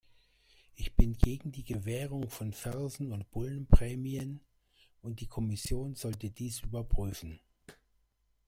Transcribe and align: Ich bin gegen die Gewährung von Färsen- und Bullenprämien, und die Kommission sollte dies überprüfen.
Ich 0.73 0.95
bin 0.95 1.15
gegen 1.15 1.51
die 1.51 1.63
Gewährung 1.63 2.27
von 2.31 2.53
Färsen- 2.53 3.11
und 3.11 3.29
Bullenprämien, 3.29 4.41
und 5.03 5.19
die 5.19 5.27
Kommission 5.27 5.93
sollte 5.93 6.31
dies 6.31 6.61
überprüfen. 6.61 7.39